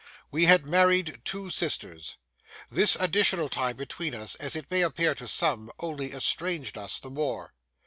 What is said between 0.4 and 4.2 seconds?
had married two sisters. This additional tie between